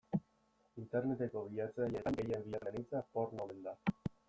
[0.83, 3.79] Interneteko bilatzaileetan gehien bilatzen den hitza porno omen da.